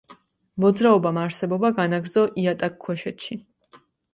[0.63, 3.43] მოძრაობამ არსებობა განაგრძო იატაკქვეშეთში.